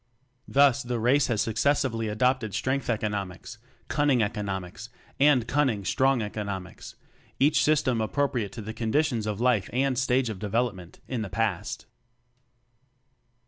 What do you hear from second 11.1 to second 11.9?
the past.